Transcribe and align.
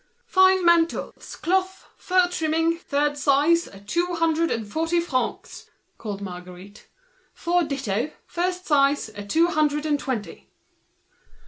"Five 0.25 0.63
mantles, 0.63 1.35
cloth, 1.35 1.85
fur 1.95 2.27
trimming, 2.27 2.75
third 2.79 3.19
size, 3.19 3.67
at 3.67 3.87
two 3.87 4.15
hundred 4.15 4.49
and 4.49 4.67
forty 4.67 4.99
francs!" 4.99 5.69
cried 5.99 6.21
Marguerite. 6.21 6.87
"Four 7.35 7.65
ditto, 7.65 8.09
first 8.25 8.65
size, 8.65 9.09
at 9.09 9.29
two 9.29 9.49
hundred 9.49 9.85
and 9.85 9.99
twenty!" 9.99 10.49